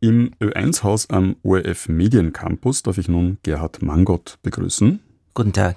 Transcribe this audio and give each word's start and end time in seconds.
Im 0.00 0.30
Ö1-Haus 0.40 1.10
am 1.10 1.34
ORF 1.42 1.88
Mediencampus 1.88 2.84
darf 2.84 2.98
ich 2.98 3.08
nun 3.08 3.38
Gerhard 3.42 3.82
Mangott 3.82 4.38
begrüßen. 4.44 5.00
Guten 5.34 5.52
Tag. 5.52 5.76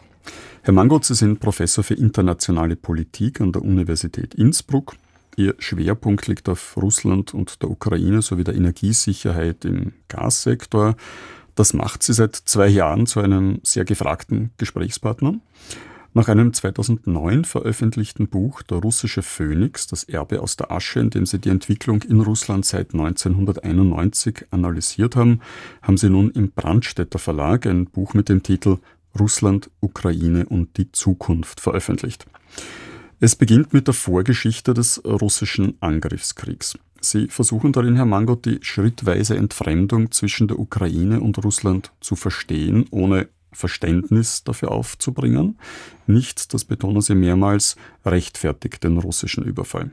Herr 0.62 0.74
Mangott, 0.74 1.05
Sie 1.05 1.16
sind 1.16 1.40
Professor 1.40 1.83
für 1.83 1.96
internationale 1.96 2.76
Politik 2.76 3.42
an 3.42 3.52
der 3.52 3.63
Universität 3.63 4.36
Innsbruck. 4.36 4.96
Ihr 5.38 5.55
Schwerpunkt 5.57 6.28
liegt 6.28 6.49
auf 6.49 6.78
Russland 6.78 7.34
und 7.34 7.63
der 7.63 7.71
Ukraine 7.71 8.21
sowie 8.21 8.44
der 8.44 8.54
Energiesicherheit 8.54 9.65
im 9.65 9.94
Gassektor. 10.07 10.96
Das 11.56 11.74
macht 11.74 12.04
Sie 12.04 12.14
seit 12.14 12.36
zwei 12.36 12.68
Jahren 12.68 13.08
zu 13.08 13.22
einem 13.22 13.60
sehr 13.64 13.86
gefragten 13.86 14.52
Gesprächspartner. 14.58 15.40
Nach 16.14 16.28
einem 16.28 16.52
2009 16.52 17.46
veröffentlichten 17.46 18.28
Buch 18.28 18.64
Der 18.64 18.80
russische 18.80 19.21
Phönix, 19.21 19.88
das 19.88 20.04
Erbe 20.04 20.41
aus 20.41 20.57
der 20.57 20.70
Asche, 20.70 21.00
in 21.00 21.10
dem 21.10 21.25
sie 21.25 21.39
die 21.39 21.48
Entwicklung 21.48 22.02
in 22.02 22.20
Russland 22.20 22.66
seit 22.66 22.93
1991 22.93 24.47
analysiert 24.52 25.16
haben, 25.16 25.39
haben 25.82 25.96
sie 25.96 26.10
nun 26.10 26.29
im 26.32 26.51
Brandstätter 26.51 27.18
Verlag 27.18 27.65
ein 27.65 27.86
Buch 27.86 28.14
mit 28.14 28.28
dem 28.28 28.43
Titel 28.43 28.79
Russland, 29.18 29.70
Ukraine 29.79 30.46
und 30.47 30.75
die 30.78 30.92
Zukunft 30.92 31.61
veröffentlicht. 31.61 32.25
Es 33.22 33.38
beginnt 33.38 33.72
mit 33.72 33.88
der 33.88 33.94
Vorgeschichte 33.94 34.73
des 34.73 35.02
russischen 35.06 35.75
Angriffskriegs. 35.80 36.78
Sie 37.00 37.30
versuchen 37.30 37.72
darin, 37.72 37.95
Herr 37.95 38.06
Mangot, 38.06 38.45
die 38.45 38.59
schrittweise 38.62 39.38
Entfremdung 39.38 40.12
zwischen 40.12 40.50
der 40.50 40.59
Ukraine 40.59 41.22
und 41.22 41.42
Russland 41.44 41.92
zu 42.02 42.17
verstehen, 42.17 42.86
ohne 42.92 43.30
Verständnis 43.52 44.44
dafür 44.44 44.72
aufzubringen. 44.72 45.58
Nichts, 46.08 46.47
das 46.47 46.66
betonen 46.66 47.02
sie 47.02 47.16
mehrmals, 47.16 47.75
rechtfertigt 48.05 48.83
den 48.83 48.97
russischen 48.97 49.44
Überfall. 49.44 49.92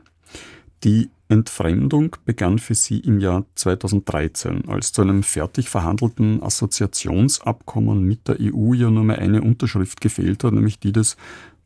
Die 0.83 1.09
Entfremdung 1.27 2.15
begann 2.25 2.57
für 2.57 2.73
sie 2.73 2.99
im 2.99 3.19
Jahr 3.19 3.45
2013, 3.55 4.67
als 4.67 4.93
zu 4.93 5.01
einem 5.01 5.23
fertig 5.23 5.69
verhandelten 5.69 6.41
Assoziationsabkommen 6.41 8.01
mit 8.01 8.27
der 8.27 8.37
EU 8.39 8.73
ja 8.73 8.89
nur 8.89 9.03
mehr 9.03 9.19
eine 9.19 9.41
Unterschrift 9.41 10.01
gefehlt 10.01 10.43
hat, 10.43 10.53
nämlich 10.53 10.79
die 10.79 10.91
des 10.91 11.17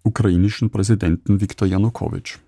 ukrainischen 0.03 0.69
Präsidenten 0.69 1.39
Viktor 1.39 1.67
Janukowitsch. 1.67 2.39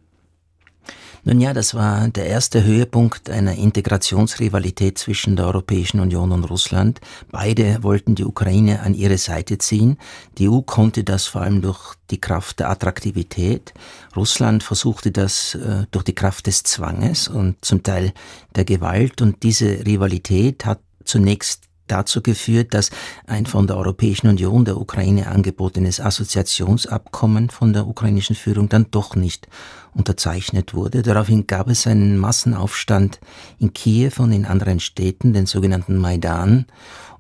Nun 1.28 1.42
ja, 1.42 1.54
das 1.54 1.73
war 1.73 2.08
der 2.09 2.28
erste 2.28 2.64
Höhepunkt 2.64 3.31
einer 3.31 3.56
Integrationsrivalität 3.56 5.00
zwischen 5.00 5.36
der 5.36 5.48
Europäischen 5.48 6.00
Union 6.00 6.32
und 6.32 6.44
Russland. 6.44 7.02
Beide 7.32 7.82
wollten 7.82 8.14
die 8.14 8.26
Ukraine 8.26 8.82
an 8.82 8.94
ihre 8.94 9.17
Seite 9.17 9.58
ziehen. 9.58 9.98
Die 10.38 10.48
EU 10.48 10.62
konnte 10.62 11.04
das 11.04 11.26
vor 11.26 11.42
allem 11.42 11.64
durch 11.64 11.95
die 12.12 12.22
Kraft 12.22 12.59
der 12.59 12.70
Attraktivität. 12.70 13.73
Russland 14.16 14.62
versuchte 14.62 15.12
das 15.12 15.56
äh, 15.56 15.88
durch 15.90 16.04
die 16.04 16.14
Kraft 16.14 16.45
des 16.45 16.62
Zwanges 16.62 17.28
und 17.28 17.56
zum 17.66 17.82
Teil 17.82 18.14
der 18.56 18.66
Gewalt. 18.66 19.20
Und 19.23 19.42
diese 19.42 19.84
Rivalität 19.84 20.64
hat 20.67 20.80
zunächst 21.06 21.64
dazu 21.88 22.22
geführt, 22.22 22.73
dass 22.73 22.91
ein 23.28 23.45
von 23.45 23.67
der 23.67 23.78
Europäischen 23.78 24.28
Union 24.28 24.66
der 24.66 24.78
Ukraine 24.78 25.28
angebotenes 25.28 26.00
Assoziationsabkommen 26.00 27.50
von 27.50 27.73
der 27.73 27.88
ukrainischen 27.88 28.36
Führung 28.36 28.69
dann 28.69 28.88
doch 28.92 29.16
nicht 29.16 29.47
unterzeichnet 29.94 30.73
wurde. 30.73 31.02
Daraufhin 31.02 31.47
gab 31.47 31.69
es 31.69 31.88
einen 31.88 32.17
Massenaufstand 32.17 33.19
in 33.59 33.73
Kiew 33.73 34.11
und 34.17 34.31
in 34.31 34.45
anderen 34.45 34.80
Städten, 34.80 35.33
den 35.33 35.45
sogenannten 35.45 35.97
Maidan. 35.97 36.66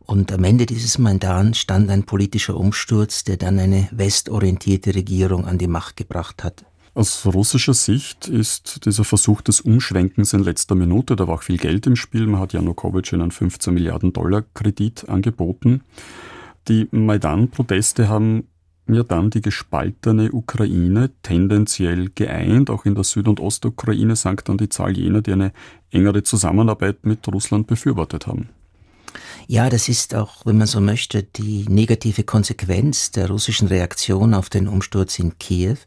Und 0.05 0.31
am 0.31 0.43
Ende 0.43 0.65
dieses 0.65 0.99
Maidan 0.99 1.53
stand 1.55 1.89
ein 1.89 2.03
politischer 2.03 2.55
Umsturz, 2.55 3.23
der 3.23 3.37
dann 3.37 3.57
eine 3.57 3.87
westorientierte 3.91 4.93
Regierung 4.93 5.45
an 5.45 5.57
die 5.57 5.67
Macht 5.67 5.95
gebracht 5.95 6.43
hat. 6.43 6.65
Aus 6.95 7.25
russischer 7.25 7.73
Sicht 7.73 8.29
ist 8.29 8.85
dieser 8.85 9.03
Versuch 9.03 9.41
des 9.41 9.59
Umschwenkens 9.59 10.31
in 10.31 10.39
letzter 10.39 10.75
Minute, 10.75 11.17
da 11.17 11.27
war 11.27 11.35
auch 11.35 11.43
viel 11.43 11.57
Geld 11.57 11.85
im 11.87 11.97
Spiel, 11.97 12.25
man 12.25 12.39
hat 12.39 12.53
Janukowitsch 12.53 13.13
einen 13.13 13.31
15 13.31 13.73
Milliarden 13.73 14.13
Dollar 14.13 14.45
Kredit 14.53 15.09
angeboten. 15.09 15.81
Die 16.69 16.87
Maidan-Proteste 16.91 18.07
haben 18.07 18.47
ja 18.87 19.03
dann 19.03 19.29
die 19.29 19.41
gespaltene 19.41 20.31
Ukraine 20.31 21.11
tendenziell 21.21 22.11
geeint. 22.15 22.69
Auch 22.69 22.85
in 22.85 22.95
der 22.95 23.03
Süd- 23.03 23.27
und 23.27 23.41
Ostukraine 23.41 24.15
sank 24.15 24.45
dann 24.45 24.57
die 24.57 24.69
Zahl 24.69 24.97
jener, 24.97 25.21
die 25.21 25.33
eine 25.33 25.51
engere 25.91 26.23
Zusammenarbeit 26.23 27.05
mit 27.05 27.27
Russland 27.27 27.67
befürwortet 27.67 28.25
haben. 28.25 28.47
Ja, 29.47 29.69
das 29.69 29.89
ist 29.89 30.15
auch, 30.15 30.45
wenn 30.45 30.57
man 30.57 30.67
so 30.67 30.79
möchte, 30.79 31.23
die 31.23 31.65
negative 31.67 32.23
Konsequenz 32.23 33.11
der 33.11 33.29
russischen 33.29 33.67
Reaktion 33.67 34.33
auf 34.33 34.49
den 34.49 34.67
Umsturz 34.69 35.19
in 35.19 35.37
Kiew. 35.37 35.77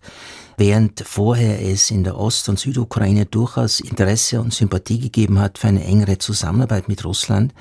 Während 0.58 1.04
vorher 1.06 1.64
es 1.64 1.92
in 1.92 2.02
der 2.02 2.19
Ost- 2.19 2.48
und 2.48 2.58
Südukraine 2.58 3.26
durchaus 3.26 3.78
Interesse 3.78 4.41
und 4.41 4.52
Sympathie 4.52 4.98
gegeben 4.98 5.38
hat 5.38 5.56
für 5.56 5.69
eine 5.69 5.84
engere 5.84 6.19
Zusammenarbeit 6.19 6.88
mit 6.88 7.04
Russland, 7.04 7.54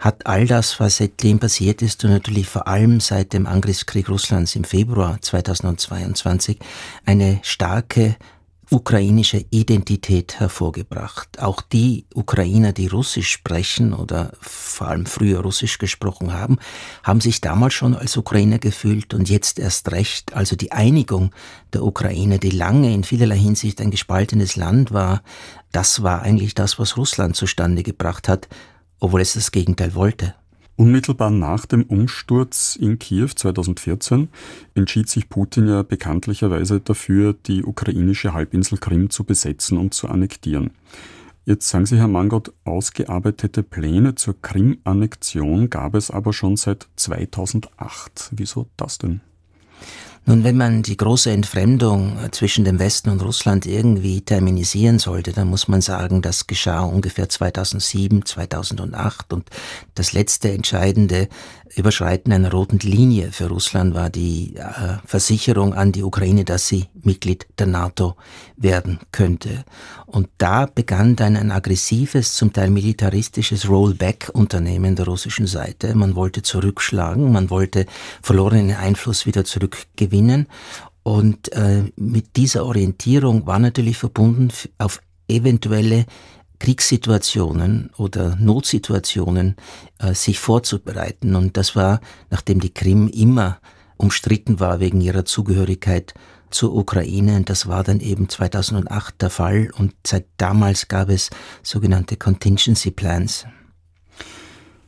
hat 0.00 0.26
all 0.26 0.46
das, 0.46 0.80
was 0.80 0.96
seitdem 0.96 1.40
passiert 1.40 1.82
ist 1.82 2.02
und 2.04 2.10
natürlich 2.10 2.48
vor 2.48 2.66
allem 2.66 3.00
seit 3.00 3.34
dem 3.34 3.46
Angriffskrieg 3.46 4.08
Russlands 4.08 4.56
im 4.56 4.64
Februar 4.64 5.20
2022 5.20 6.58
eine 7.04 7.38
starke 7.42 8.16
ukrainische 8.70 9.44
Identität 9.50 10.40
hervorgebracht. 10.40 11.40
Auch 11.40 11.62
die 11.62 12.06
Ukrainer, 12.14 12.72
die 12.72 12.86
Russisch 12.86 13.30
sprechen 13.30 13.94
oder 13.94 14.32
vor 14.40 14.88
allem 14.88 15.06
früher 15.06 15.40
Russisch 15.40 15.78
gesprochen 15.78 16.32
haben, 16.32 16.58
haben 17.02 17.20
sich 17.20 17.40
damals 17.40 17.74
schon 17.74 17.94
als 17.94 18.16
Ukrainer 18.16 18.58
gefühlt 18.58 19.14
und 19.14 19.28
jetzt 19.28 19.58
erst 19.58 19.90
recht. 19.90 20.34
Also 20.34 20.54
die 20.54 20.72
Einigung 20.72 21.34
der 21.72 21.82
Ukraine, 21.82 22.38
die 22.38 22.50
lange 22.50 22.92
in 22.92 23.04
vielerlei 23.04 23.38
Hinsicht 23.38 23.80
ein 23.80 23.90
gespaltenes 23.90 24.56
Land 24.56 24.92
war, 24.92 25.22
das 25.72 26.02
war 26.02 26.22
eigentlich 26.22 26.54
das, 26.54 26.78
was 26.78 26.96
Russland 26.96 27.36
zustande 27.36 27.82
gebracht 27.82 28.28
hat, 28.28 28.48
obwohl 29.00 29.20
es 29.20 29.34
das 29.34 29.50
Gegenteil 29.50 29.94
wollte. 29.94 30.34
Unmittelbar 30.78 31.32
nach 31.32 31.66
dem 31.66 31.82
Umsturz 31.82 32.76
in 32.76 33.00
Kiew 33.00 33.30
2014 33.34 34.28
entschied 34.76 35.08
sich 35.08 35.28
Putin 35.28 35.66
ja 35.66 35.82
bekanntlicherweise 35.82 36.78
dafür, 36.78 37.32
die 37.32 37.64
ukrainische 37.64 38.32
Halbinsel 38.32 38.78
Krim 38.78 39.10
zu 39.10 39.24
besetzen 39.24 39.76
und 39.76 39.92
zu 39.92 40.06
annektieren. 40.06 40.70
Jetzt 41.44 41.68
sagen 41.68 41.84
Sie, 41.84 41.96
Herr 41.96 42.06
Mangott, 42.06 42.52
ausgearbeitete 42.62 43.64
Pläne 43.64 44.14
zur 44.14 44.40
Krim-Annexion 44.40 45.68
gab 45.68 45.96
es 45.96 46.12
aber 46.12 46.32
schon 46.32 46.56
seit 46.56 46.86
2008. 46.94 48.30
Wieso 48.36 48.68
das 48.76 48.98
denn? 48.98 49.20
Nun, 50.26 50.44
wenn 50.44 50.56
man 50.56 50.82
die 50.82 50.96
große 50.96 51.30
Entfremdung 51.30 52.18
zwischen 52.32 52.64
dem 52.64 52.78
Westen 52.78 53.10
und 53.10 53.22
Russland 53.22 53.64
irgendwie 53.64 54.20
terminisieren 54.20 54.98
sollte, 54.98 55.32
dann 55.32 55.48
muss 55.48 55.68
man 55.68 55.80
sagen, 55.80 56.20
das 56.22 56.46
geschah 56.46 56.80
ungefähr 56.80 57.28
2007, 57.28 58.24
2008 58.24 59.32
und 59.32 59.48
das 59.94 60.12
letzte 60.12 60.52
entscheidende 60.52 61.28
Überschreiten 61.74 62.32
einer 62.32 62.50
roten 62.50 62.78
Linie 62.78 63.32
für 63.32 63.48
Russland 63.48 63.94
war 63.94 64.10
die 64.10 64.56
äh, 64.56 64.98
Versicherung 65.04 65.74
an 65.74 65.92
die 65.92 66.02
Ukraine, 66.02 66.44
dass 66.44 66.66
sie 66.66 66.86
Mitglied 67.02 67.46
der 67.58 67.66
NATO 67.66 68.16
werden 68.56 68.98
könnte. 69.12 69.64
Und 70.06 70.28
da 70.38 70.66
begann 70.66 71.16
dann 71.16 71.36
ein 71.36 71.50
aggressives, 71.50 72.34
zum 72.34 72.52
Teil 72.52 72.70
militaristisches 72.70 73.68
Rollback-Unternehmen 73.68 74.96
der 74.96 75.06
russischen 75.06 75.46
Seite. 75.46 75.94
Man 75.94 76.14
wollte 76.14 76.42
zurückschlagen, 76.42 77.32
man 77.32 77.50
wollte 77.50 77.86
verlorenen 78.22 78.76
Einfluss 78.76 79.26
wieder 79.26 79.44
zurückgewinnen. 79.44 80.46
Und 81.02 81.52
äh, 81.52 81.84
mit 81.96 82.36
dieser 82.36 82.66
Orientierung 82.66 83.46
war 83.46 83.58
natürlich 83.58 83.96
verbunden 83.96 84.50
auf 84.78 85.00
eventuelle 85.26 86.06
Kriegssituationen 86.58 87.90
oder 87.96 88.36
Notsituationen 88.36 89.56
äh, 89.98 90.14
sich 90.14 90.38
vorzubereiten. 90.38 91.36
Und 91.36 91.56
das 91.56 91.76
war, 91.76 92.00
nachdem 92.30 92.60
die 92.60 92.74
Krim 92.74 93.08
immer 93.08 93.58
umstritten 93.96 94.60
war 94.60 94.80
wegen 94.80 95.00
ihrer 95.00 95.24
Zugehörigkeit 95.24 96.14
zur 96.50 96.74
Ukraine. 96.74 97.42
Das 97.42 97.66
war 97.66 97.84
dann 97.84 98.00
eben 98.00 98.28
2008 98.28 99.20
der 99.20 99.30
Fall. 99.30 99.70
Und 99.76 99.94
seit 100.06 100.26
damals 100.36 100.88
gab 100.88 101.08
es 101.08 101.30
sogenannte 101.62 102.16
Contingency 102.16 102.90
Plans. 102.90 103.46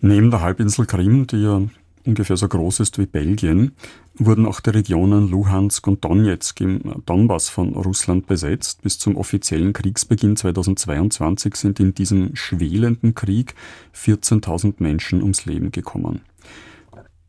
Neben 0.01 0.31
der 0.31 0.41
Halbinsel 0.41 0.87
Krim, 0.87 1.27
die 1.27 1.43
ja 1.43 1.63
ungefähr 2.05 2.37
so 2.37 2.49
groß 2.49 2.81
ist 2.81 2.99
wie 2.99 3.07
Belgien, 3.07 3.73
wurden 4.15 4.47
auch 4.47 4.61
die 4.61 4.71
Regionen 4.71 5.29
Luhansk 5.29 5.87
und 5.87 6.05
Donetsk 6.05 6.61
im 6.61 7.03
Donbass 7.07 7.49
von 7.49 7.75
Russland 7.75 8.27
besetzt. 8.27 8.83
Bis 8.83 8.99
zum 8.99 9.17
offiziellen 9.17 9.73
Kriegsbeginn 9.73 10.37
2022 10.37 11.55
sind 11.57 11.81
in 11.81 11.95
diesem 11.95 12.35
schwelenden 12.37 13.15
Krieg 13.15 13.55
14.000 13.95 14.75
Menschen 14.79 15.23
ums 15.23 15.47
Leben 15.47 15.73
gekommen. 15.73 16.23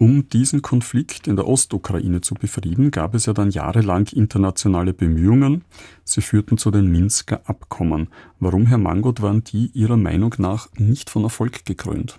Um 0.02 0.28
diesen 0.30 0.64
Konflikt 0.64 1.28
in 1.28 1.36
der 1.36 1.48
Ostukraine 1.48 2.22
zu 2.22 2.34
befrieden, 2.34 2.90
gab 2.90 3.14
es 3.14 3.28
ja 3.28 3.34
dann 3.34 3.52
jahrelang 3.52 4.08
internationale 4.08 4.96
Bemühungen. 4.96 5.64
Sie 6.04 6.22
führten 6.22 6.58
zu 6.58 6.72
den 6.72 6.90
Minsker 6.90 7.42
Abkommen. 7.46 8.08
Warum, 8.40 8.66
Herr 8.66 8.80
Mangot, 8.80 9.22
waren 9.22 9.44
die 9.44 9.68
Ihrer 9.76 9.98
Meinung 9.98 10.34
nach 10.40 10.70
nicht 10.76 11.12
von 11.12 11.22
Erfolg 11.22 11.66
gekrönt? 11.66 12.18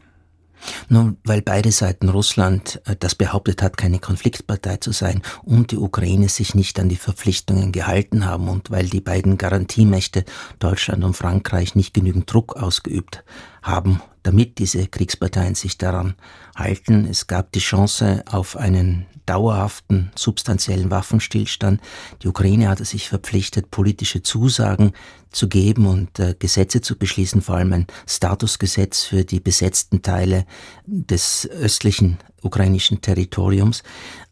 Nun, 0.90 1.16
weil 1.24 1.42
beide 1.42 1.72
Seiten 1.72 2.08
Russland, 2.08 2.80
äh, 2.84 2.94
das 2.96 3.16
behauptet 3.16 3.62
hat, 3.62 3.76
keine 3.76 3.98
Konfliktpartei 3.98 4.76
zu 4.76 4.92
sein, 4.92 5.20
und 5.42 5.72
die 5.72 5.76
Ukraine 5.76 6.28
sich 6.28 6.54
nicht 6.54 6.78
an 6.78 6.88
die 6.88 6.94
Verpflichtungen 6.94 7.72
gehalten 7.72 8.26
haben 8.26 8.48
und 8.48 8.70
weil 8.70 8.88
die 8.88 9.00
beiden 9.00 9.38
Garantiemächte 9.38 10.24
Deutschland 10.60 11.02
und 11.02 11.16
Frankreich 11.16 11.74
nicht 11.74 11.94
genügend 11.94 12.32
Druck 12.32 12.54
ausgeübt 12.56 13.24
haben, 13.62 14.00
damit 14.22 14.58
diese 14.58 14.86
Kriegsparteien 14.86 15.54
sich 15.54 15.78
daran 15.78 16.14
halten. 16.54 17.06
Es 17.06 17.26
gab 17.26 17.52
die 17.52 17.60
Chance 17.60 18.22
auf 18.30 18.56
einen 18.56 19.06
dauerhaften, 19.26 20.10
substanziellen 20.16 20.90
Waffenstillstand. 20.90 21.80
Die 22.22 22.28
Ukraine 22.28 22.68
hatte 22.68 22.84
sich 22.84 23.08
verpflichtet, 23.08 23.70
politische 23.70 24.22
Zusagen 24.22 24.92
zu 25.30 25.48
geben 25.48 25.86
und 25.86 26.18
äh, 26.18 26.34
Gesetze 26.38 26.80
zu 26.80 26.98
beschließen, 26.98 27.40
vor 27.40 27.56
allem 27.56 27.72
ein 27.72 27.86
Statusgesetz 28.06 29.04
für 29.04 29.24
die 29.24 29.40
besetzten 29.40 30.02
Teile 30.02 30.44
des 30.86 31.48
östlichen 31.48 32.18
ukrainischen 32.42 33.00
Territoriums. 33.00 33.82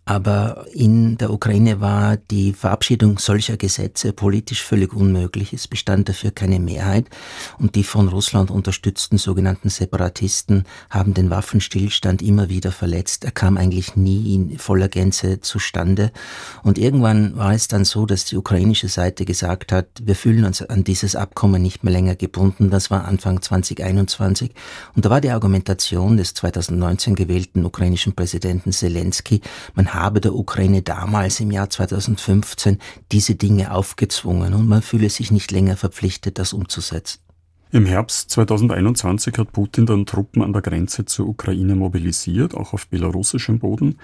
Aber 0.04 0.66
in 0.72 1.18
der 1.18 1.32
Ukraine 1.32 1.80
war 1.80 2.16
die 2.16 2.52
Verabschiedung 2.52 3.18
solcher 3.18 3.56
Gesetze 3.56 4.12
politisch 4.12 4.62
völlig 4.62 4.92
unmöglich. 4.92 5.52
Es 5.52 5.68
bestand 5.68 6.08
dafür 6.08 6.32
keine 6.32 6.58
Mehrheit. 6.58 7.06
Und 7.58 7.76
die 7.76 7.84
von 7.84 8.08
Russland 8.08 8.50
unterstützten 8.50 9.18
sogenannten 9.18 9.68
Separatisten 9.68 10.64
haben 10.88 11.14
den 11.14 11.30
Waffenstillstand 11.30 12.22
immer 12.22 12.48
wieder 12.48 12.72
verletzt. 12.72 13.24
Er 13.24 13.30
kam 13.30 13.56
eigentlich 13.56 13.94
nie 13.94 14.34
in 14.34 14.58
voller 14.58 14.88
Gänze 14.88 15.40
zustande. 15.40 16.10
Und 16.64 16.78
irgendwann 16.78 17.36
war 17.36 17.52
es 17.52 17.68
dann 17.68 17.84
so, 17.84 18.04
dass 18.04 18.24
die 18.24 18.36
ukrainische 18.36 18.88
Seite 18.88 19.24
gesagt 19.24 19.70
hat, 19.70 19.86
wir 20.02 20.16
fühlen 20.16 20.44
uns 20.44 20.62
an 20.62 20.82
dieses 20.82 21.14
Abkommen 21.14 21.62
nicht 21.62 21.84
mehr 21.84 21.92
länger 21.92 22.16
gebunden. 22.16 22.70
Das 22.70 22.90
war 22.90 23.04
Anfang 23.04 23.42
2021. 23.42 24.52
Und 24.96 25.04
da 25.04 25.10
war 25.10 25.20
die 25.20 25.30
Argumentation 25.30 26.16
des 26.16 26.34
2019 26.34 27.14
gewählten 27.14 27.64
ukrainischen 27.64 28.14
Präsidenten 28.14 28.72
Zelensky, 28.72 29.40
man 29.74 29.89
habe 29.94 30.20
der 30.20 30.34
Ukraine 30.34 30.82
damals 30.82 31.40
im 31.40 31.50
Jahr 31.50 31.70
2015 31.70 32.78
diese 33.12 33.34
Dinge 33.34 33.72
aufgezwungen 33.72 34.54
und 34.54 34.68
man 34.68 34.82
fühle 34.82 35.10
sich 35.10 35.30
nicht 35.30 35.50
länger 35.50 35.76
verpflichtet, 35.76 36.38
das 36.38 36.52
umzusetzen. 36.52 37.20
Im 37.72 37.86
Herbst 37.86 38.30
2021 38.30 39.38
hat 39.38 39.52
Putin 39.52 39.86
dann 39.86 40.04
Truppen 40.04 40.42
an 40.42 40.52
der 40.52 40.60
Grenze 40.60 41.04
zur 41.04 41.28
Ukraine 41.28 41.76
mobilisiert, 41.76 42.54
auch 42.54 42.72
auf 42.72 42.88
belarussischem 42.88 43.60
Boden. 43.60 43.98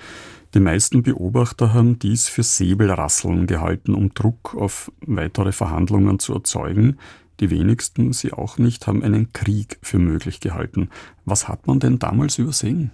Die 0.54 0.60
meisten 0.60 1.02
Beobachter 1.02 1.74
haben 1.74 1.98
dies 1.98 2.28
für 2.28 2.44
Säbelrasseln 2.44 3.48
gehalten, 3.48 3.94
um 3.94 4.14
Druck 4.14 4.54
auf 4.54 4.92
weitere 5.00 5.50
Verhandlungen 5.50 6.20
zu 6.20 6.34
erzeugen. 6.34 6.98
Die 7.40 7.50
wenigsten, 7.50 8.12
sie 8.12 8.32
auch 8.32 8.56
nicht, 8.58 8.86
haben 8.86 9.02
einen 9.02 9.32
Krieg 9.32 9.78
für 9.82 9.98
möglich 9.98 10.38
gehalten. 10.38 10.88
Was 11.24 11.48
hat 11.48 11.66
man 11.66 11.80
denn 11.80 11.98
damals 11.98 12.38
übersehen? 12.38 12.92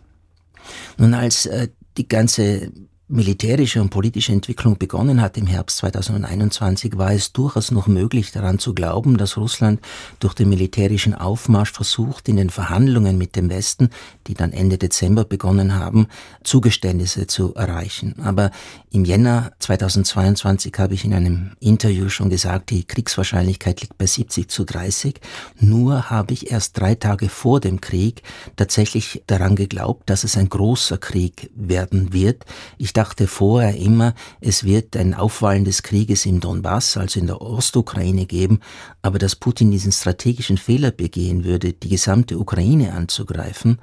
Nun, 0.96 1.12
als 1.12 1.44
äh, 1.44 1.68
die 1.96 2.08
ganze 2.08 2.72
militärische 3.12 3.82
und 3.82 3.90
politische 3.90 4.32
Entwicklung 4.32 4.78
begonnen 4.78 5.20
hat 5.20 5.36
im 5.36 5.46
Herbst 5.46 5.76
2021, 5.78 6.96
war 6.96 7.12
es 7.12 7.32
durchaus 7.32 7.70
noch 7.70 7.86
möglich 7.86 8.32
daran 8.32 8.58
zu 8.58 8.74
glauben, 8.74 9.18
dass 9.18 9.36
Russland 9.36 9.80
durch 10.18 10.32
den 10.32 10.48
militärischen 10.48 11.14
Aufmarsch 11.14 11.72
versucht, 11.72 12.28
in 12.30 12.36
den 12.36 12.48
Verhandlungen 12.48 13.18
mit 13.18 13.36
dem 13.36 13.50
Westen, 13.50 13.90
die 14.26 14.34
dann 14.34 14.52
Ende 14.52 14.78
Dezember 14.78 15.24
begonnen 15.24 15.74
haben, 15.74 16.06
Zugeständnisse 16.42 17.26
zu 17.26 17.54
erreichen. 17.54 18.14
Aber 18.24 18.50
im 18.90 19.04
Jänner 19.04 19.52
2022 19.58 20.72
habe 20.78 20.94
ich 20.94 21.04
in 21.04 21.12
einem 21.12 21.52
Interview 21.60 22.08
schon 22.08 22.30
gesagt, 22.30 22.70
die 22.70 22.84
Kriegswahrscheinlichkeit 22.84 23.82
liegt 23.82 23.98
bei 23.98 24.06
70 24.06 24.48
zu 24.48 24.64
30. 24.64 25.20
Nur 25.60 26.08
habe 26.08 26.32
ich 26.32 26.50
erst 26.50 26.78
drei 26.78 26.94
Tage 26.94 27.28
vor 27.28 27.60
dem 27.60 27.82
Krieg 27.82 28.22
tatsächlich 28.56 29.22
daran 29.26 29.54
geglaubt, 29.54 30.08
dass 30.08 30.24
es 30.24 30.38
ein 30.38 30.48
großer 30.48 30.96
Krieg 30.96 31.50
werden 31.54 32.14
wird. 32.14 32.46
Ich 32.78 32.94
dachte 33.02 33.26
vorher 33.26 33.76
immer, 33.76 34.14
es 34.40 34.62
wird 34.62 34.96
ein 34.96 35.12
Aufwallen 35.12 35.64
des 35.64 35.82
Krieges 35.82 36.24
im 36.24 36.38
Donbass, 36.38 36.96
also 36.96 37.18
in 37.18 37.26
der 37.26 37.42
Ostukraine 37.42 38.26
geben, 38.26 38.60
aber 39.02 39.18
dass 39.18 39.34
Putin 39.34 39.72
diesen 39.72 39.90
strategischen 39.90 40.56
Fehler 40.56 40.92
begehen 40.92 41.42
würde, 41.42 41.72
die 41.72 41.88
gesamte 41.88 42.38
Ukraine 42.38 42.92
anzugreifen, 42.92 43.80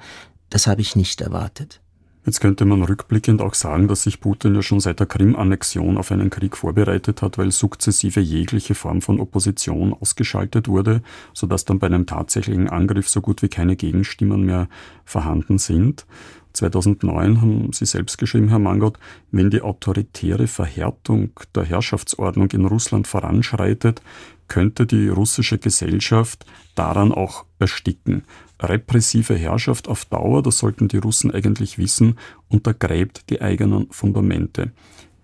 das 0.48 0.66
habe 0.66 0.80
ich 0.80 0.96
nicht 0.96 1.20
erwartet. 1.20 1.82
Jetzt 2.24 2.40
könnte 2.40 2.64
man 2.64 2.82
rückblickend 2.82 3.42
auch 3.42 3.54
sagen, 3.54 3.88
dass 3.88 4.04
sich 4.04 4.20
Putin 4.20 4.54
ja 4.54 4.62
schon 4.62 4.80
seit 4.80 5.00
der 5.00 5.06
Krim-Annexion 5.06 5.98
auf 5.98 6.12
einen 6.12 6.30
Krieg 6.30 6.56
vorbereitet 6.56 7.22
hat, 7.22 7.36
weil 7.36 7.50
sukzessive 7.50 8.20
jegliche 8.20 8.74
Form 8.74 9.02
von 9.02 9.20
Opposition 9.20 9.94
ausgeschaltet 9.94 10.68
wurde, 10.68 11.02
sodass 11.34 11.64
dann 11.66 11.78
bei 11.78 11.86
einem 11.86 12.06
tatsächlichen 12.06 12.68
Angriff 12.68 13.08
so 13.08 13.20
gut 13.20 13.42
wie 13.42 13.48
keine 13.48 13.76
Gegenstimmen 13.76 14.44
mehr 14.44 14.68
vorhanden 15.04 15.58
sind. 15.58 16.06
2009 16.52 17.40
haben 17.40 17.72
Sie 17.72 17.86
selbst 17.86 18.18
geschrieben, 18.18 18.48
Herr 18.48 18.58
Mangot, 18.58 18.98
wenn 19.30 19.50
die 19.50 19.62
autoritäre 19.62 20.46
Verhärtung 20.46 21.30
der 21.54 21.64
Herrschaftsordnung 21.64 22.50
in 22.50 22.66
Russland 22.66 23.06
voranschreitet, 23.06 24.02
könnte 24.48 24.84
die 24.86 25.08
russische 25.08 25.58
Gesellschaft 25.58 26.44
daran 26.74 27.12
auch 27.12 27.44
ersticken. 27.58 28.24
Repressive 28.60 29.34
Herrschaft 29.34 29.88
auf 29.88 30.04
Dauer, 30.04 30.42
das 30.42 30.58
sollten 30.58 30.88
die 30.88 30.98
Russen 30.98 31.30
eigentlich 31.30 31.78
wissen, 31.78 32.18
untergräbt 32.48 33.30
die 33.30 33.40
eigenen 33.40 33.86
Fundamente. 33.90 34.72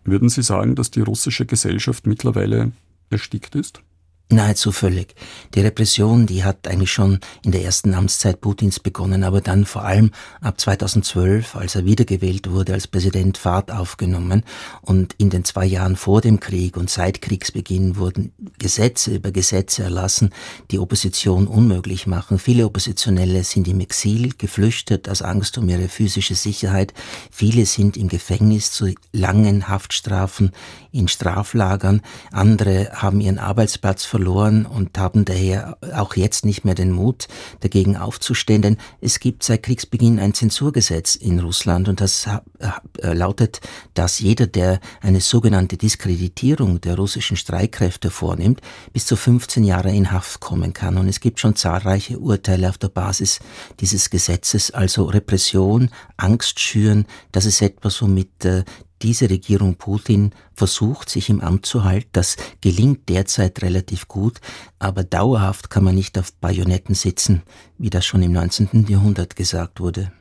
Würden 0.05 0.29
Sie 0.29 0.43
sagen, 0.43 0.77
dass 0.77 0.93
die 0.93 1.01
russische 1.01 1.45
Gesellschaft 1.45 2.07
mittlerweile 2.07 2.73
erstickt 3.11 3.57
ist? 3.57 3.83
Nahezu 4.29 4.73
völlig. 4.73 5.15
Die 5.55 5.61
Repression, 5.61 6.27
die 6.27 6.43
hat 6.43 6.67
eigentlich 6.67 6.91
schon 6.91 7.21
in 7.45 7.53
der 7.53 7.63
ersten 7.63 7.95
Amtszeit 7.95 8.41
Putins 8.41 8.81
begonnen, 8.81 9.23
aber 9.23 9.41
dann 9.41 9.65
vor 9.65 9.85
allem 9.85 10.11
ab 10.41 10.61
2012, 10.61 11.55
als 11.55 11.77
er 11.77 11.85
wiedergewählt 11.85 12.51
wurde 12.51 12.73
als 12.73 12.89
Präsident, 12.89 13.39
Fahrt 13.39 13.71
aufgenommen. 13.71 14.43
Und 14.83 15.15
in 15.19 15.31
den 15.31 15.45
zwei 15.45 15.65
Jahren 15.65 15.95
vor 15.95 16.23
dem 16.23 16.41
Krieg 16.41 16.77
und 16.77 16.91
seit 16.91 17.23
Kriegsbeginn 17.23 17.99
wurden 17.99 18.33
Gesetze 18.59 19.15
über 19.15 19.31
Gesetze 19.31 19.85
erlassen, 19.85 20.31
die 20.73 20.81
Opposition 20.81 21.47
unmöglich 21.47 22.09
machen. 22.09 22.41
Viele 22.41 22.67
Oppositionelle 22.67 23.45
sind 23.45 23.69
im 23.69 23.79
Exil 23.79 24.33
geflüchtet 24.37 25.09
aus 25.09 25.23
Angst 25.23 25.57
um 25.57 25.69
ihre 25.69 25.87
physische 25.87 26.35
Sicherheit. 26.35 26.93
Viele 27.31 27.65
sind 27.65 27.97
im 27.97 28.09
Gefängnis 28.09 28.73
zu 28.73 28.93
langen 29.13 29.69
Haftstrafen 29.69 30.51
in 30.91 31.07
Straflagern. 31.07 32.01
Andere 32.33 32.91
haben 32.93 33.21
ihren 33.21 33.39
Arbeitsplatz 33.39 34.05
verloren 34.17 34.65
und 34.65 34.97
haben 34.97 35.27
daher 35.27 35.77
auch 35.95 36.17
jetzt 36.17 36.47
nicht 36.47 36.65
mehr 36.65 36.75
den 36.75 36.91
Mut, 36.91 37.29
dagegen 37.61 37.99
aufzustehen. 37.99 38.63
Denn 38.63 38.79
es 39.03 39.21
gibt 39.21 39.43
seit 39.43 39.63
Kriegsbeginn 39.63 40.19
ein 40.19 40.33
Zensurgesetz 40.33 41.17
in 41.17 41.39
Russland 41.39 41.87
und 41.87 42.01
das 42.01 42.27
äh, 42.27 43.13
lautet, 43.13 43.61
dass 43.93 44.19
jeder, 44.19 44.47
der 44.47 44.81
eine 45.03 45.21
sogenannte 45.21 45.77
Diskreditierung 45.77 46.81
der 46.81 46.97
russischen 46.97 47.37
Streitkräfte 47.37 48.09
vornimmt, 48.09 48.63
bis 48.95 49.05
zu 49.05 49.17
15 49.17 49.65
Jahre 49.65 49.95
in 49.95 50.13
Haft 50.13 50.41
kommen 50.41 50.73
kann. 50.73 50.97
Und 50.97 51.09
es 51.09 51.21
gibt 51.21 51.39
schon 51.39 51.55
zahlreiche 51.55 52.19
Urteile 52.19 52.71
auf 52.71 52.79
der 52.79 52.89
Basis 52.89 53.41
dieses 53.81 54.09
Gesetzes, 54.09 54.71
also 54.71 55.05
Repression, 55.05 55.91
Angst 56.17 56.59
schüren, 56.59 57.05
das 57.33 57.45
ist 57.45 57.61
etwas, 57.61 58.01
womit 58.01 58.47
äh, 58.47 58.65
diese 59.03 59.31
Regierung 59.31 59.77
Putin 59.77 60.33
versucht, 60.55 61.11
sich 61.11 61.29
im 61.31 61.41
Amt 61.41 61.67
zu 61.67 61.85
halten. 61.85 62.09
Das 62.13 62.37
gelingt 62.61 63.09
derzeit 63.09 63.63
relativ 63.63 64.09
gut, 64.09 64.41
aber 64.79 65.05
dauerhaft 65.05 65.71
kann 65.71 65.85
man 65.85 65.95
nicht 65.95 66.19
auf 66.19 66.33
Bajonetten 66.35 66.95
sitzen, 66.95 67.43
wie 67.79 67.91
das 67.91 68.07
schon 68.07 68.23
im 68.23 68.33
19. 68.33 68.87
Jahrhundert 68.89 69.37
gesagt 69.37 69.81
wurde. 69.81 70.13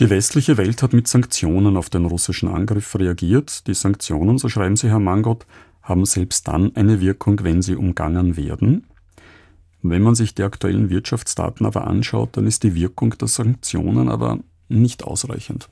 Die 0.00 0.10
westliche 0.10 0.56
Welt 0.56 0.82
hat 0.82 0.92
mit 0.92 1.06
Sanktionen 1.06 1.76
auf 1.76 1.88
den 1.88 2.04
russischen 2.04 2.48
Angriff 2.48 2.96
reagiert. 2.96 3.66
Die 3.68 3.74
Sanktionen, 3.74 4.38
so 4.38 4.48
schreiben 4.48 4.76
Sie, 4.76 4.88
Herr 4.88 4.98
Mangot, 4.98 5.46
haben 5.82 6.04
selbst 6.04 6.48
dann 6.48 6.74
eine 6.74 7.00
Wirkung, 7.00 7.44
wenn 7.44 7.62
sie 7.62 7.76
umgangen 7.76 8.36
werden. 8.36 8.86
Wenn 9.82 10.02
man 10.02 10.14
sich 10.14 10.34
die 10.34 10.42
aktuellen 10.42 10.88
Wirtschaftsdaten 10.88 11.66
aber 11.66 11.86
anschaut, 11.86 12.36
dann 12.36 12.46
ist 12.46 12.62
die 12.62 12.74
Wirkung 12.74 13.10
der 13.18 13.28
Sanktionen 13.28 14.08
aber 14.08 14.38
nicht 14.68 15.04
ausreichend. 15.04 15.68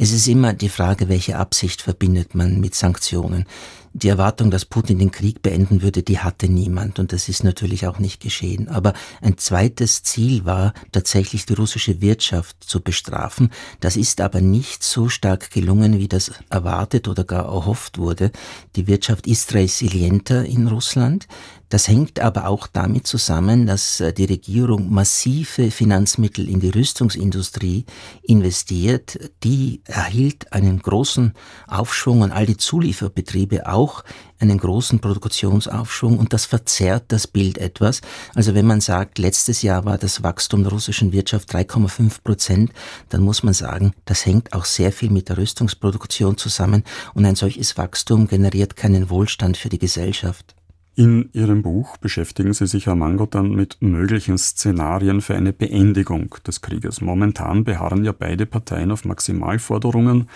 Es 0.00 0.12
ist 0.12 0.28
immer 0.28 0.52
die 0.52 0.68
Frage, 0.68 1.08
welche 1.08 1.36
Absicht 1.36 1.82
verbindet 1.82 2.36
man 2.36 2.60
mit 2.60 2.76
Sanktionen. 2.76 3.46
Die 3.94 4.08
Erwartung, 4.08 4.48
dass 4.48 4.64
Putin 4.64 5.00
den 5.00 5.10
Krieg 5.10 5.42
beenden 5.42 5.82
würde, 5.82 6.04
die 6.04 6.20
hatte 6.20 6.48
niemand 6.48 7.00
und 7.00 7.12
das 7.12 7.28
ist 7.28 7.42
natürlich 7.42 7.84
auch 7.88 7.98
nicht 7.98 8.20
geschehen. 8.20 8.68
Aber 8.68 8.92
ein 9.20 9.38
zweites 9.38 10.04
Ziel 10.04 10.44
war 10.44 10.72
tatsächlich 10.92 11.46
die 11.46 11.54
russische 11.54 12.00
Wirtschaft 12.00 12.62
zu 12.62 12.80
bestrafen. 12.80 13.50
Das 13.80 13.96
ist 13.96 14.20
aber 14.20 14.40
nicht 14.40 14.84
so 14.84 15.08
stark 15.08 15.50
gelungen, 15.50 15.98
wie 15.98 16.06
das 16.06 16.30
erwartet 16.48 17.08
oder 17.08 17.24
gar 17.24 17.46
erhofft 17.46 17.98
wurde. 17.98 18.30
Die 18.76 18.86
Wirtschaft 18.86 19.26
ist 19.26 19.52
resilienter 19.52 20.44
in 20.44 20.68
Russland. 20.68 21.26
Das 21.68 21.86
hängt 21.86 22.18
aber 22.20 22.48
auch 22.48 22.66
damit 22.66 23.06
zusammen, 23.06 23.66
dass 23.66 24.00
äh, 24.00 24.12
die 24.12 24.24
Regierung 24.24 24.90
massive 24.92 25.70
Finanzmittel 25.70 26.48
in 26.48 26.60
die 26.60 26.70
Rüstungsindustrie 26.70 27.84
investiert. 28.22 29.18
Die 29.44 29.82
erhielt 29.84 30.52
einen 30.52 30.80
großen 30.80 31.34
Aufschwung 31.66 32.22
und 32.22 32.32
all 32.32 32.46
die 32.46 32.56
Zulieferbetriebe 32.56 33.68
auch 33.68 34.02
einen 34.40 34.58
großen 34.58 35.00
Produktionsaufschwung 35.00 36.18
und 36.18 36.32
das 36.32 36.46
verzerrt 36.46 37.06
das 37.08 37.26
Bild 37.26 37.58
etwas. 37.58 38.00
Also 38.34 38.54
wenn 38.54 38.66
man 38.66 38.80
sagt, 38.80 39.18
letztes 39.18 39.62
Jahr 39.62 39.84
war 39.84 39.98
das 39.98 40.22
Wachstum 40.22 40.62
der 40.62 40.72
russischen 40.72 41.12
Wirtschaft 41.12 41.52
3,5 41.52 42.22
Prozent, 42.22 42.72
dann 43.08 43.22
muss 43.22 43.42
man 43.42 43.52
sagen, 43.52 43.92
das 44.04 44.24
hängt 44.24 44.52
auch 44.52 44.64
sehr 44.64 44.92
viel 44.92 45.10
mit 45.10 45.28
der 45.28 45.38
Rüstungsproduktion 45.38 46.36
zusammen 46.38 46.84
und 47.14 47.26
ein 47.26 47.36
solches 47.36 47.76
Wachstum 47.76 48.28
generiert 48.28 48.76
keinen 48.76 49.10
Wohlstand 49.10 49.56
für 49.56 49.68
die 49.68 49.78
Gesellschaft. 49.78 50.57
In 50.98 51.30
Ihrem 51.32 51.62
Buch 51.62 51.96
beschäftigen 51.98 52.52
Sie 52.52 52.66
sich, 52.66 52.86
Herr 52.86 52.96
Mango, 52.96 53.24
dann 53.26 53.52
mit 53.52 53.76
möglichen 53.78 54.36
Szenarien 54.36 55.20
für 55.20 55.36
eine 55.36 55.52
Beendigung 55.52 56.34
des 56.44 56.60
Krieges. 56.60 57.00
Momentan 57.00 57.62
beharren 57.62 58.04
ja 58.04 58.10
beide 58.10 58.46
Parteien 58.46 58.90
auf 58.90 59.04
Maximalforderungen. 59.04 60.28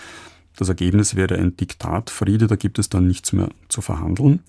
Das 0.55 0.69
Ergebnis 0.69 1.17
wäre 1.17 1.35
ein 1.35 1.57
Diktatfriede, 1.57 2.47
da 2.47 2.55
gibt 2.55 2.79
es 2.79 2.87
dann 2.87 3.07
nichts 3.07 3.33
mehr 3.33 3.49
zu 3.67 3.81
verhandeln. 3.81 4.39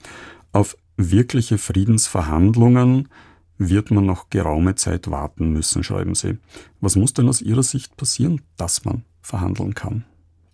Auf 0.53 0.77
wirkliche 0.97 1.59
Friedensverhandlungen 1.59 3.09
wird 3.59 3.91
man 3.91 4.07
noch 4.07 4.31
geraume 4.31 4.77
Zeit 4.77 5.11
warten 5.11 5.53
müssen, 5.53 5.83
schreiben 5.83 6.15
Sie. 6.15 6.39
Was 6.81 6.95
muss 6.95 7.15
denn 7.15 7.29
aus 7.29 7.43
Ihrer 7.43 7.65
Sicht 7.65 7.97
passieren, 7.97 8.41
dass 8.57 8.85
man 8.85 9.03
verhandeln 9.21 9.75
kann? 9.75 10.05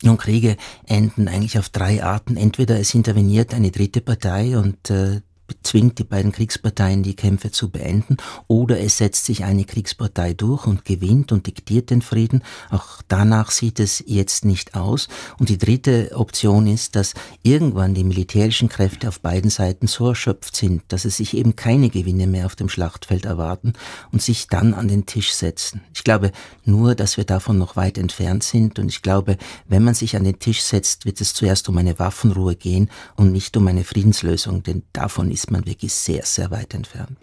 Nun, 0.03 0.17
Kriege 0.17 0.57
enden 0.87 1.29
eigentlich 1.29 1.59
auf 1.59 1.69
drei 1.69 2.03
Arten. 2.03 2.39
Entweder 2.39 2.81
es 2.81 2.95
interveniert 2.95 3.53
eine 3.53 3.71
dritte 3.71 4.01
Partei 4.01 4.57
und 4.57 4.89
äh, 4.89 5.21
zwingt 5.63 5.99
die 5.99 6.05
beiden 6.05 6.33
Kriegsparteien, 6.33 7.03
die 7.03 7.15
Kämpfe 7.15 7.51
zu 7.51 7.71
beenden, 7.71 8.17
oder 8.47 8.81
es 8.81 8.99
setzt 8.99 9.25
sich 9.25 9.45
eine 9.45 9.65
Kriegspartei 9.65 10.35
durch 10.35 10.67
und 10.67 10.85
gewinnt 10.85 11.33
und 11.33 11.47
diktiert 11.47 11.91
den 11.91 12.03
Frieden. 12.03 12.43
Auch 12.71 13.03
danach 13.09 13.51
sieht 13.51 13.81
es 13.81 14.03
jetzt 14.07 14.45
nicht 14.45 14.75
aus. 14.75 15.09
Und 15.39 15.49
die 15.49 15.59
dritte 15.59 16.13
Option 16.15 16.67
ist, 16.67 16.97
dass 16.97 17.15
irgendwann 17.43 17.95
die 17.95 18.05
militärischen 18.05 18.69
Kräfte 18.69 19.09
auf 19.09 19.21
beiden 19.21 19.51
Seiten 19.51 19.87
so 19.87 20.09
erschöpft 20.09 20.57
sind, 20.57 20.83
dass 20.89 21.05
es 21.05 21.17
sich 21.17 21.37
eben 21.37 21.57
keine 21.57 21.91
Gewinne 21.91 22.27
mehr 22.27 22.47
auf 22.47 22.57
dem 22.57 22.69
Schlachtfeld 22.69 23.25
erwarten 23.25 23.73
und 24.13 24.23
sich 24.23 24.49
dann 24.49 24.75
an 24.75 24.89
den 24.89 25.07
Tisch 25.07 25.33
setzen. 25.33 25.83
Ich 25.95 26.05
glaube 26.05 26.33
nur, 26.65 26.95
dass 26.95 27.17
wir 27.17 27.25
davon 27.25 27.59
noch 27.59 27.77
weit 27.77 27.99
entfernt 27.99 28.43
sind 28.43 28.79
und 28.79 28.89
ich 28.89 29.03
glaube, 29.03 29.37
wenn 29.69 29.85
man 29.85 29.95
sich 29.95 30.17
an 30.17 30.25
den 30.25 30.39
Tisch 30.39 30.63
setzt, 30.63 31.05
wird 31.05 31.21
es 31.21 31.35
zuerst 31.35 31.69
um 31.69 31.79
eine 31.79 31.99
Waffenruhe 31.99 32.57
gehen 32.57 32.91
und 33.17 33.33
nicht 33.33 33.57
um 33.57 33.67
eine 33.67 33.85
Friedenslösung, 33.85 34.63
denn 34.63 34.83
davon 34.93 35.31
ist 35.31 35.40
ist 35.41 35.51
man 35.51 35.67
wirklich 35.67 35.95
sehr, 35.95 36.25
sehr 36.25 36.51
weit 36.51 36.75
entfernt. 36.75 37.17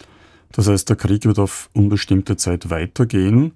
Das 0.51 0.67
heißt, 0.67 0.89
der 0.89 0.95
Krieg 0.95 1.25
wird 1.25 1.37
auf 1.37 1.69
unbestimmte 1.73 2.35
Zeit 2.35 2.69
weitergehen. 2.69 3.53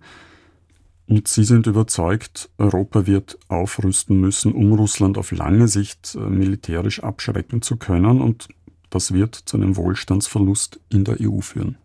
Und 1.08 1.28
Sie 1.28 1.44
sind 1.44 1.66
überzeugt, 1.68 2.50
Europa 2.58 3.08
wird 3.08 3.40
aufrüsten 3.48 4.22
müssen, 4.22 4.54
um 4.54 4.72
Russland 4.74 5.18
auf 5.18 5.32
lange 5.32 5.68
Sicht 5.68 6.16
äh, 6.16 6.20
militärisch 6.20 7.02
abschrecken 7.02 7.62
zu 7.62 7.78
können. 7.78 8.22
Und 8.22 8.50
das 8.92 9.14
wird 9.14 9.36
zu 9.36 9.58
einem 9.58 9.76
Wohlstandsverlust 9.78 10.80
in 10.90 11.04
der 11.04 11.18
EU 11.20 11.42
führen. 11.42 11.78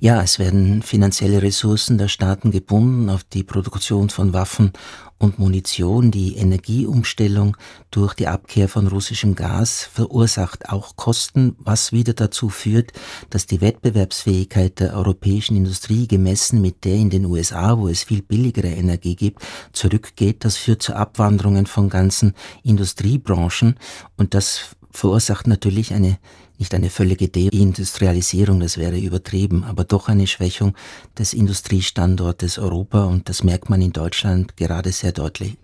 Ja, 0.00 0.22
es 0.22 0.38
werden 0.38 0.82
finanzielle 0.82 1.42
Ressourcen 1.42 1.98
der 1.98 2.08
Staaten 2.08 2.50
gebunden 2.50 3.10
auf 3.10 3.24
die 3.24 3.42
Produktion 3.42 4.10
von 4.10 4.32
Waffen 4.32 4.72
und 5.18 5.38
Munition. 5.38 6.10
Die 6.10 6.36
Energieumstellung 6.36 7.56
durch 7.90 8.14
die 8.14 8.28
Abkehr 8.28 8.68
von 8.68 8.86
russischem 8.86 9.34
Gas 9.34 9.88
verursacht 9.92 10.68
auch 10.68 10.96
Kosten, 10.96 11.56
was 11.58 11.92
wieder 11.92 12.14
dazu 12.14 12.48
führt, 12.48 12.92
dass 13.30 13.46
die 13.46 13.60
Wettbewerbsfähigkeit 13.60 14.80
der 14.80 14.94
europäischen 14.94 15.56
Industrie 15.56 16.06
gemessen 16.06 16.62
mit 16.62 16.84
der 16.84 16.94
in 16.94 17.10
den 17.10 17.24
USA, 17.24 17.78
wo 17.78 17.88
es 17.88 18.04
viel 18.04 18.22
billigere 18.22 18.68
Energie 18.68 19.16
gibt, 19.16 19.42
zurückgeht. 19.72 20.44
Das 20.44 20.56
führt 20.56 20.82
zu 20.82 20.94
Abwanderungen 20.94 21.66
von 21.66 21.88
ganzen 21.88 22.34
Industriebranchen 22.62 23.76
und 24.16 24.34
das 24.34 24.76
verursacht 24.98 25.46
natürlich 25.46 25.94
eine 25.94 26.18
nicht 26.58 26.74
eine 26.74 26.90
völlige 26.90 27.28
Deindustrialisierung, 27.28 28.58
das 28.58 28.78
wäre 28.78 28.98
übertrieben, 28.98 29.62
aber 29.62 29.84
doch 29.84 30.08
eine 30.08 30.26
Schwächung 30.26 30.74
des 31.16 31.32
Industriestandortes 31.32 32.58
Europa 32.58 33.04
und 33.04 33.28
das 33.28 33.44
merkt 33.44 33.70
man 33.70 33.80
in 33.80 33.92
Deutschland 33.92 34.56
gerade 34.56 34.90
sehr 34.90 35.12
deutlich. 35.12 35.56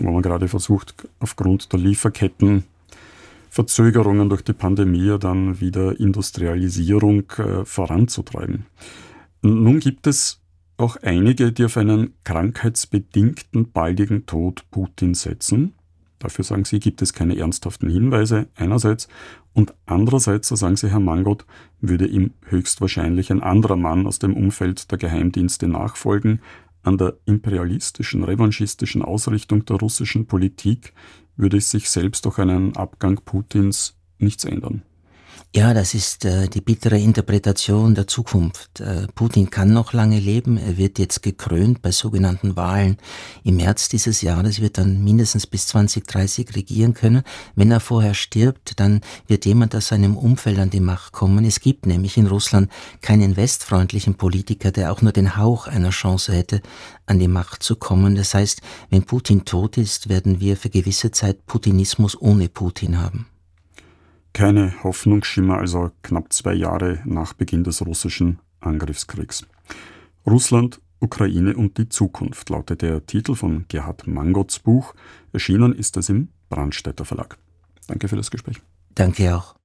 Wo 0.00 0.10
man 0.10 0.22
gerade 0.22 0.46
versucht, 0.46 0.94
aufgrund 1.18 1.72
der 1.72 1.80
Lieferketten 1.80 2.64
Verzögerungen 3.48 4.28
durch 4.28 4.42
die 4.42 4.52
Pandemie 4.52 5.16
dann 5.18 5.60
wieder 5.60 5.98
Industrialisierung 5.98 7.24
äh, 7.38 7.64
voranzutreiben. 7.64 8.66
Nun 9.40 9.80
gibt 9.80 10.06
es 10.06 10.40
auch 10.76 10.96
einige, 10.96 11.52
die 11.52 11.64
auf 11.64 11.78
einen 11.78 12.12
krankheitsbedingten 12.24 13.72
baldigen 13.72 14.26
Tod 14.26 14.64
Putin 14.70 15.14
setzen. 15.14 15.72
Dafür 16.18 16.44
sagen 16.44 16.64
Sie, 16.64 16.80
gibt 16.80 17.00
es 17.00 17.12
keine 17.12 17.36
ernsthaften 17.36 17.88
Hinweise 17.88 18.48
einerseits 18.56 19.08
und 19.52 19.74
andererseits, 19.86 20.48
so 20.48 20.56
sagen 20.56 20.76
Sie, 20.76 20.90
Herr 20.90 21.00
Mangot, 21.00 21.46
würde 21.80 22.06
ihm 22.06 22.34
höchstwahrscheinlich 22.46 23.30
ein 23.30 23.42
anderer 23.42 23.76
Mann 23.76 24.06
aus 24.06 24.18
dem 24.18 24.34
Umfeld 24.34 24.90
der 24.90 24.98
Geheimdienste 24.98 25.68
nachfolgen. 25.68 26.40
An 26.82 26.98
der 26.98 27.16
imperialistischen, 27.24 28.24
revanchistischen 28.24 29.02
Ausrichtung 29.02 29.64
der 29.64 29.76
russischen 29.76 30.26
Politik 30.26 30.92
würde 31.36 31.60
sich 31.60 31.88
selbst 31.90 32.24
durch 32.24 32.38
einen 32.38 32.76
Abgang 32.76 33.20
Putins 33.24 33.96
nichts 34.18 34.44
ändern. 34.44 34.82
Ja, 35.56 35.72
das 35.72 35.94
ist 35.94 36.26
äh, 36.26 36.46
die 36.46 36.60
bittere 36.60 36.98
Interpretation 36.98 37.94
der 37.94 38.06
Zukunft. 38.06 38.80
Äh, 38.80 39.06
Putin 39.14 39.48
kann 39.48 39.72
noch 39.72 39.94
lange 39.94 40.20
leben. 40.20 40.58
Er 40.58 40.76
wird 40.76 40.98
jetzt 40.98 41.22
gekrönt 41.22 41.80
bei 41.80 41.90
sogenannten 41.90 42.54
Wahlen. 42.54 42.98
Im 43.44 43.56
März 43.56 43.88
dieses 43.88 44.20
Jahres 44.20 44.60
wird 44.60 44.76
dann 44.76 45.02
mindestens 45.02 45.46
bis 45.46 45.66
2030 45.68 46.54
regieren 46.54 46.92
können. 46.92 47.22
Wenn 47.56 47.70
er 47.70 47.80
vorher 47.80 48.12
stirbt, 48.12 48.78
dann 48.78 49.00
wird 49.26 49.46
jemand 49.46 49.74
aus 49.74 49.88
seinem 49.88 50.18
Umfeld 50.18 50.58
an 50.58 50.68
die 50.68 50.80
Macht 50.80 51.14
kommen. 51.14 51.46
Es 51.46 51.60
gibt 51.60 51.86
nämlich 51.86 52.18
in 52.18 52.26
Russland 52.26 52.70
keinen 53.00 53.38
westfreundlichen 53.38 54.16
Politiker, 54.16 54.70
der 54.70 54.92
auch 54.92 55.00
nur 55.00 55.12
den 55.12 55.38
Hauch 55.38 55.66
einer 55.66 55.90
Chance 55.90 56.34
hätte, 56.34 56.60
an 57.06 57.18
die 57.18 57.26
Macht 57.26 57.62
zu 57.62 57.76
kommen. 57.76 58.16
Das 58.16 58.34
heißt, 58.34 58.60
wenn 58.90 59.04
Putin 59.04 59.46
tot 59.46 59.78
ist, 59.78 60.10
werden 60.10 60.40
wir 60.40 60.58
für 60.58 60.68
gewisse 60.68 61.10
Zeit 61.10 61.46
Putinismus 61.46 62.20
ohne 62.20 62.50
Putin 62.50 63.00
haben. 63.00 63.26
Keine 64.32 64.74
Hoffnungsschimmer, 64.84 65.58
also 65.58 65.90
knapp 66.02 66.32
zwei 66.32 66.54
Jahre 66.54 67.00
nach 67.04 67.32
Beginn 67.32 67.64
des 67.64 67.84
russischen 67.84 68.38
Angriffskriegs. 68.60 69.46
Russland, 70.26 70.80
Ukraine 71.00 71.56
und 71.56 71.78
die 71.78 71.88
Zukunft 71.88 72.50
lautet 72.50 72.82
der 72.82 73.04
Titel 73.06 73.34
von 73.34 73.64
Gerhard 73.68 74.06
Mangots 74.06 74.58
Buch. 74.58 74.94
Erschienen 75.32 75.74
ist 75.74 75.96
es 75.96 76.08
im 76.08 76.28
Brandstätter 76.48 77.04
Verlag. 77.04 77.38
Danke 77.86 78.08
für 78.08 78.16
das 78.16 78.30
Gespräch. 78.30 78.60
Danke 78.94 79.34
auch. 79.34 79.57